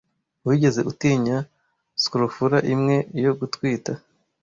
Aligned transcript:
Wigeze 0.47 0.79
utinya 0.91 1.37
scrofula 2.01 2.57
imwe 2.73 2.97
yo 3.23 3.31
gutwita? 3.39 3.93